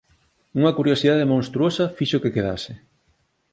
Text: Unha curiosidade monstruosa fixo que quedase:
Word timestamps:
Unha 0.59 0.75
curiosidade 0.79 1.29
monstruosa 1.33 1.85
fixo 1.97 2.21
que 2.23 2.33
quedase: 2.35 2.73